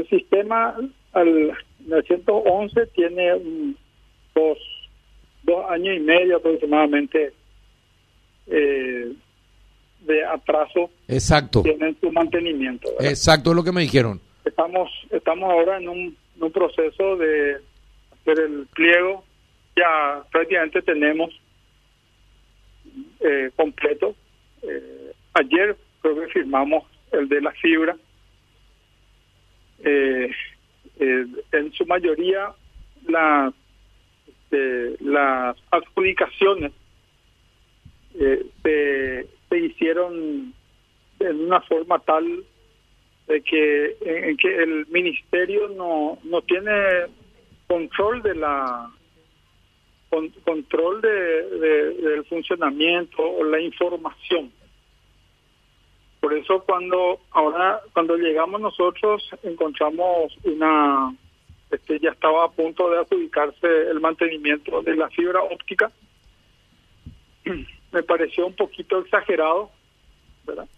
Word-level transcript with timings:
el 0.00 0.08
sistema 0.08 0.76
al 1.12 1.52
el 1.88 2.04
111 2.04 2.86
tiene 2.88 3.30
dos, 4.34 4.58
dos 5.42 5.70
años 5.70 5.96
y 5.96 6.00
medio 6.00 6.36
aproximadamente 6.36 7.32
eh, 8.46 9.12
de 10.00 10.24
atraso 10.24 10.90
Exacto. 11.08 11.62
tienen 11.62 11.96
su 12.00 12.10
mantenimiento. 12.12 12.88
¿verdad? 12.92 13.10
Exacto, 13.10 13.50
es 13.50 13.56
lo 13.56 13.64
que 13.64 13.72
me 13.72 13.82
dijeron. 13.82 14.20
Estamos 14.44 14.90
estamos 15.10 15.50
ahora 15.50 15.78
en 15.78 15.88
un, 15.88 16.16
en 16.36 16.42
un 16.42 16.52
proceso 16.52 17.16
de 17.16 17.58
hacer 18.12 18.40
el 18.40 18.66
pliego. 18.74 19.24
Ya 19.76 20.22
prácticamente 20.30 20.82
tenemos 20.82 21.30
eh, 23.20 23.50
completo. 23.56 24.14
Eh, 24.62 25.12
ayer 25.34 25.76
creo 26.00 26.20
que 26.20 26.28
firmamos 26.28 26.84
el 27.12 27.28
de 27.28 27.40
la 27.40 27.52
fibra. 27.52 27.96
Eh, 29.84 30.30
eh, 30.98 31.26
en 31.52 31.72
su 31.72 31.86
mayoría 31.86 32.52
las 33.08 33.54
eh, 34.50 34.96
las 35.00 35.56
adjudicaciones 35.70 36.72
eh, 38.18 38.44
se, 38.62 39.26
se 39.48 39.58
hicieron 39.58 40.52
en 41.20 41.40
una 41.40 41.60
forma 41.62 41.98
tal 42.00 42.44
de 43.28 43.40
que 43.42 43.96
en, 44.00 44.36
que 44.36 44.54
el 44.62 44.86
ministerio 44.88 45.68
no 45.68 46.18
no 46.24 46.42
tiene 46.42 46.72
control 47.66 48.22
de 48.22 48.34
la 48.34 48.90
con- 50.10 50.30
control 50.44 51.00
de, 51.00 51.10
de- 51.58 51.94
del 51.94 52.24
funcionamiento 52.26 53.22
o 53.22 53.44
la 53.44 53.60
información 53.60 54.52
por 56.20 56.34
eso 56.34 56.60
cuando 56.60 57.20
ahora 57.30 57.80
cuando 57.92 58.16
llegamos 58.16 58.60
nosotros 58.60 59.28
encontramos 59.42 60.36
una 60.44 61.14
este 61.70 61.98
ya 61.98 62.10
estaba 62.10 62.44
a 62.44 62.50
punto 62.50 62.90
de 62.90 62.98
adjudicarse 62.98 63.66
el 63.90 64.00
mantenimiento 64.00 64.82
de 64.82 64.96
la 64.96 65.08
fibra 65.08 65.42
óptica 65.42 65.90
me 67.92 68.02
pareció 68.02 68.46
un 68.46 68.54
poquito 68.54 68.98
exagerado 69.00 69.70
¿verdad? 70.46 70.68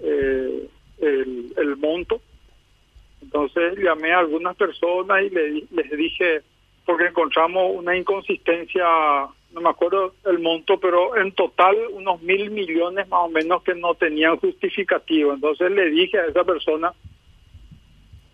Eh, 0.00 0.68
el, 1.00 1.52
el 1.56 1.76
monto 1.76 2.20
entonces 3.22 3.78
llamé 3.78 4.12
a 4.12 4.20
algunas 4.20 4.56
personas 4.56 5.22
y 5.22 5.30
le, 5.30 5.64
les 5.70 5.90
dije 5.90 6.42
porque 6.84 7.06
encontramos 7.06 7.72
una 7.74 7.96
inconsistencia 7.96 8.84
no 9.52 9.60
me 9.60 9.70
acuerdo 9.70 10.14
el 10.24 10.38
monto 10.38 10.78
pero 10.78 11.16
en 11.16 11.32
total 11.32 11.76
unos 11.92 12.22
mil 12.22 12.50
millones 12.50 13.08
más 13.08 13.20
o 13.20 13.28
menos 13.28 13.62
que 13.62 13.74
no 13.74 13.94
tenían 13.94 14.36
justificativo. 14.38 15.32
Entonces 15.32 15.70
le 15.70 15.90
dije 15.90 16.18
a 16.18 16.26
esa 16.26 16.44
persona 16.44 16.92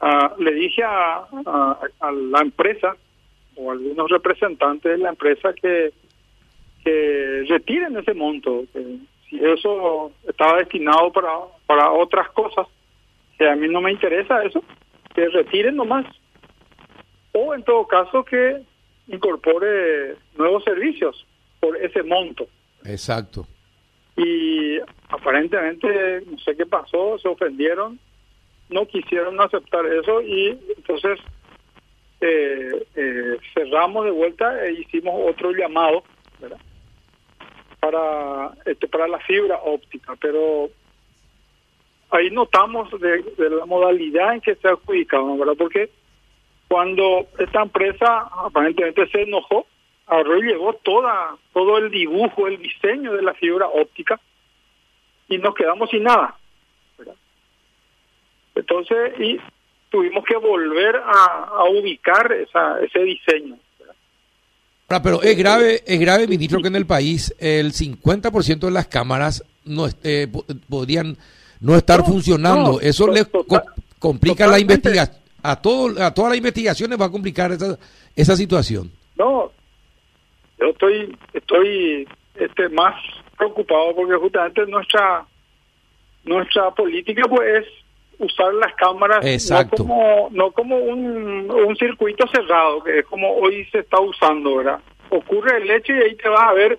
ah, 0.00 0.34
le 0.38 0.52
dije 0.52 0.82
a, 0.82 1.26
a, 1.46 1.78
a 2.00 2.12
la 2.12 2.40
empresa 2.40 2.96
o 3.56 3.70
a 3.70 3.72
algunos 3.74 4.10
representantes 4.10 4.92
de 4.92 4.98
la 4.98 5.10
empresa 5.10 5.52
que 5.52 5.92
que 6.84 7.44
retiren 7.46 7.96
ese 7.98 8.14
monto 8.14 8.64
que 8.72 8.96
si 9.28 9.44
eso 9.44 10.12
estaba 10.26 10.58
destinado 10.58 11.12
para 11.12 11.30
para 11.66 11.90
otras 11.92 12.30
cosas 12.30 12.66
que 13.36 13.48
a 13.48 13.56
mí 13.56 13.68
no 13.68 13.80
me 13.80 13.92
interesa 13.92 14.42
eso 14.44 14.62
que 15.14 15.28
retiren 15.28 15.76
nomás. 15.76 16.06
O 17.32 17.54
en 17.54 17.62
todo 17.62 17.86
caso 17.86 18.24
que 18.24 18.62
incorpore 19.10 20.16
nuevos 20.36 20.64
servicios 20.64 21.26
por 21.58 21.76
ese 21.76 22.02
monto 22.02 22.46
Exacto. 22.84 23.46
y 24.16 24.78
aparentemente 25.08 26.22
no 26.26 26.38
sé 26.38 26.56
qué 26.56 26.66
pasó 26.66 27.18
se 27.18 27.28
ofendieron 27.28 27.98
no 28.68 28.86
quisieron 28.86 29.40
aceptar 29.40 29.84
eso 29.86 30.22
y 30.22 30.58
entonces 30.76 31.18
eh, 32.20 32.86
eh, 32.94 33.36
cerramos 33.54 34.04
de 34.04 34.10
vuelta 34.10 34.64
e 34.66 34.80
hicimos 34.80 35.14
otro 35.28 35.52
llamado 35.52 36.04
¿verdad? 36.40 36.58
para 37.80 38.52
este 38.64 38.86
para 38.88 39.08
la 39.08 39.18
fibra 39.20 39.58
óptica 39.64 40.14
pero 40.20 40.70
ahí 42.10 42.30
notamos 42.30 42.90
de, 43.00 43.22
de 43.36 43.50
la 43.50 43.66
modalidad 43.66 44.34
en 44.34 44.40
que 44.40 44.54
se 44.54 44.68
adjudicaban 44.68 45.38
verdad 45.38 45.54
porque 45.58 45.90
cuando 46.70 47.26
esta 47.36 47.62
empresa 47.62 48.28
aparentemente 48.46 49.08
se 49.08 49.22
enojó 49.22 49.66
llevó 50.40 50.72
toda 50.84 51.36
todo 51.52 51.78
el 51.78 51.90
dibujo 51.90 52.46
el 52.46 52.58
diseño 52.62 53.12
de 53.12 53.22
la 53.22 53.34
fibra 53.34 53.66
óptica 53.66 54.20
y 55.28 55.36
nos 55.38 55.52
quedamos 55.56 55.90
sin 55.90 56.04
nada 56.04 56.36
¿verdad? 56.96 57.14
entonces 58.54 59.12
y 59.18 59.38
tuvimos 59.90 60.24
que 60.24 60.36
volver 60.36 60.94
a, 60.96 61.48
a 61.58 61.64
ubicar 61.70 62.30
esa, 62.32 62.80
ese 62.80 63.00
diseño 63.00 63.56
Ahora, 64.88 65.02
pero 65.04 65.22
es 65.22 65.36
grave, 65.38 65.82
es 65.86 66.00
grave, 66.00 66.26
ministro, 66.26 66.60
que 66.60 66.66
en 66.66 66.74
el 66.74 66.84
país 66.84 67.32
el 67.38 67.72
50% 67.72 68.58
de 68.58 68.70
las 68.72 68.88
cámaras 68.88 69.44
no 69.64 69.86
eh, 70.02 70.26
po- 70.32 70.44
podrían 70.68 71.16
no 71.60 71.76
estar 71.76 72.00
No, 72.00 72.06
funcionando. 72.06 72.72
no, 72.72 72.80
Eso 72.80 73.06
le 73.06 73.24
co- 73.24 73.46
complica 74.00 74.48
la 74.48 74.58
investigación. 74.58 75.16
A, 75.42 75.60
todo, 75.60 76.02
a 76.02 76.12
todas 76.12 76.30
las 76.30 76.38
investigaciones 76.38 77.00
va 77.00 77.06
a 77.06 77.10
complicar 77.10 77.52
esa, 77.52 77.78
esa 78.14 78.36
situación. 78.36 78.90
No, 79.16 79.50
yo 80.58 80.66
estoy 80.68 81.16
estoy 81.32 82.08
este 82.34 82.68
más 82.68 82.94
preocupado 83.36 83.94
porque 83.94 84.14
justamente 84.16 84.66
nuestra 84.66 85.26
nuestra 86.24 86.70
política 86.72 87.22
pues 87.28 87.64
es 87.64 87.66
usar 88.18 88.52
las 88.54 88.74
cámaras 88.74 89.24
Exacto. 89.24 89.82
no 89.82 89.88
como 89.88 90.28
no 90.30 90.50
como 90.52 90.76
un, 90.76 91.50
un 91.50 91.76
circuito 91.76 92.26
cerrado 92.28 92.82
que 92.84 92.98
es 93.00 93.06
como 93.06 93.34
hoy 93.36 93.64
se 93.72 93.78
está 93.78 93.98
usando, 94.00 94.56
¿verdad? 94.56 94.80
Ocurre 95.08 95.56
el 95.62 95.70
hecho 95.70 95.92
y 95.94 96.02
ahí 96.02 96.14
te 96.16 96.28
vas 96.28 96.50
a 96.50 96.52
ver 96.52 96.78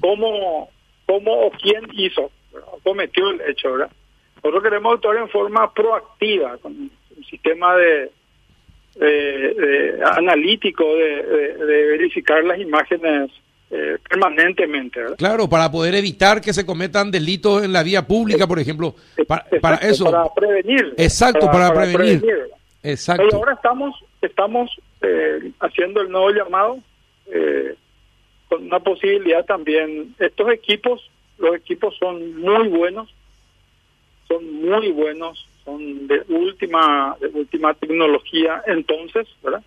cómo 0.00 0.70
cómo 1.06 1.46
o 1.46 1.50
quién 1.50 1.86
hizo, 1.92 2.30
¿verdad? 2.52 2.68
cometió 2.82 3.30
el 3.30 3.40
hecho, 3.48 3.72
¿verdad? 3.72 3.90
Nosotros 4.36 4.62
queremos 4.62 4.94
actuar 4.94 5.16
en 5.16 5.28
forma 5.28 5.72
proactiva 5.72 6.56
con 6.58 6.90
sistema 7.30 7.76
de 7.76 8.10
de- 8.96 9.54
de 9.54 10.00
analítico 10.04 10.84
de, 10.96 11.54
verificar 11.90 12.42
las 12.44 12.58
imágenes 12.58 13.30
eh, 13.70 13.98
permanentemente. 14.08 15.00
¿verdad? 15.00 15.16
Claro, 15.18 15.48
para 15.48 15.70
poder 15.70 15.94
evitar 15.96 16.40
que 16.40 16.52
se 16.54 16.64
cometan 16.64 17.10
delitos 17.10 17.62
en 17.64 17.72
la 17.72 17.82
vía 17.82 18.06
pública, 18.06 18.46
por 18.46 18.58
ejemplo. 18.58 18.94
Para, 19.26 19.76
eso. 19.82 20.04
Para 20.04 20.24
prevenir. 20.34 20.94
Exacto, 20.96 21.46
para 21.50 21.74
prevenir. 21.74 22.24
Y 22.82 22.88
Exacto. 22.88 23.36
ahora 23.36 23.52
estamos 23.54 23.94
estamos 24.22 24.70
eh, 25.02 25.50
haciendo 25.60 26.00
el 26.00 26.08
nuevo 26.10 26.30
llamado 26.30 26.78
eh, 27.26 27.74
con 28.48 28.64
una 28.64 28.80
posibilidad 28.80 29.44
también. 29.44 30.14
Estos 30.18 30.48
equipos, 30.52 31.10
los 31.38 31.54
equipos 31.56 31.94
son 31.98 32.40
muy 32.40 32.68
buenos, 32.68 33.12
son 34.28 34.44
muy 34.62 34.90
buenos, 34.92 35.46
son 35.66 36.06
de 36.06 36.22
última 36.28 37.14
de 37.20 37.26
última 37.28 37.74
tecnología. 37.74 38.62
Entonces, 38.66 39.28
¿verdad? 39.42 39.62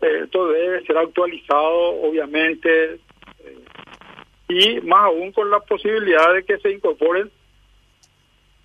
Eh, 0.00 0.20
esto 0.24 0.48
debe 0.48 0.82
ser 0.86 0.96
actualizado, 0.96 2.00
obviamente, 2.02 2.94
eh, 2.94 3.58
y 4.48 4.80
más 4.80 5.00
aún 5.00 5.32
con 5.32 5.50
la 5.50 5.60
posibilidad 5.60 6.32
de 6.32 6.44
que 6.44 6.58
se 6.58 6.70
incorporen 6.72 7.30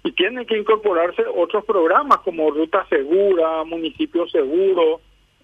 y 0.04 0.12
tienen 0.14 0.46
que 0.46 0.58
incorporarse 0.58 1.24
otros 1.36 1.66
programas 1.66 2.20
como 2.20 2.50
Ruta 2.50 2.86
Segura, 2.88 3.64
Municipio 3.66 4.28
Seguro, 4.30 5.02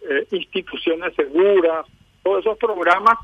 eh, 0.09 0.25
Instituciones 0.31 1.13
Seguras, 1.15 1.85
todos 2.23 2.39
esos 2.39 2.57
programas 2.57 3.17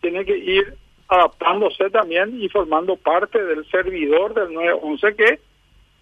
tienen 0.00 0.24
que 0.24 0.36
ir 0.36 0.74
adaptándose 1.08 1.90
también 1.90 2.40
y 2.40 2.48
formando 2.48 2.96
parte 2.96 3.42
del 3.42 3.68
servidor 3.70 4.34
del 4.34 4.52
911 4.52 5.16
que 5.16 5.40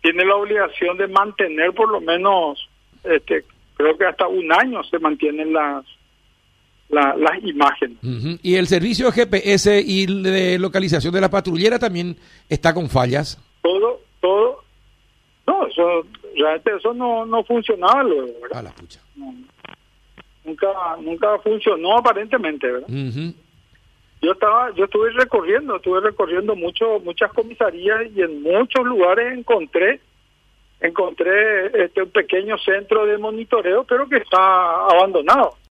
tiene 0.05 0.23
la 0.27 0.37
obligación 0.37 0.99
de 0.99 1.09
mantener 1.09 1.73
por 1.73 1.91
lo 1.91 1.99
menos, 1.99 2.69
este, 3.05 3.43
creo 3.75 3.97
que 3.97 4.05
hasta 4.05 4.29
un 4.29 4.53
año 4.53 4.85
se 4.85 4.99
mantienen 4.99 5.53
las 5.55 5.83
la- 6.91 7.17
las 7.17 7.43
imágenes. 7.43 7.97
Y 8.43 8.57
el 8.57 8.67
servicio 8.67 9.11
GPS 9.11 9.81
y 9.85 10.05
de 10.23 10.59
localización 10.59 11.15
de 11.15 11.21
la 11.23 11.31
patrullera 11.31 11.79
también 11.79 12.17
está 12.51 12.75
con 12.75 12.91
fallas. 12.91 13.39
Todo, 13.63 14.01
todo, 14.21 14.63
no, 15.47 15.67
eso, 15.67 16.07
realmente 16.37 16.71
eso 16.77 16.93
no, 16.93 17.25
no 17.25 17.43
funcionaba 17.45 18.03
luego, 18.05 18.33
¿verdad? 18.43 18.59
A 18.59 18.63
la 18.65 18.71
pucha. 18.73 19.01
No, 19.17 19.35
nunca 20.45 20.69
nunca 21.01 21.39
funcionó 21.39 21.97
aparentemente 21.97 22.71
verdad 22.71 22.89
Ujú. 22.91 23.33
Yo 24.25 24.33
estaba 24.33 24.71
yo 24.75 24.85
estuve 24.85 25.11
recorriendo 25.11 25.77
estuve 25.77 26.01
recorriendo 26.01 26.57
mucho 26.57 27.01
muchas 27.01 27.33
comisarías 27.33 28.11
y 28.15 28.23
en 28.23 28.43
muchos 28.43 28.85
lugares 28.85 29.37
encontré 29.37 30.01
encontré 30.81 31.67
este 31.85 32.03
un 32.03 32.11
pequeño 32.11 32.59
centro 32.59 33.07
de 33.07 33.19
monitoreo 33.19 33.85
pero 33.85 34.09
que 34.09 34.17
está 34.17 34.87
abandonado 34.87 35.55